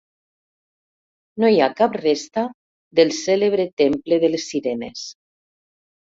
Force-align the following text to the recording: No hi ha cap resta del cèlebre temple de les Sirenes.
No 1.43 1.51
hi 1.55 1.59
ha 1.61 1.67
cap 1.81 1.97
resta 2.01 2.47
del 3.01 3.13
cèlebre 3.19 3.67
temple 3.83 4.21
de 4.27 4.33
les 4.39 4.49
Sirenes. 4.49 5.07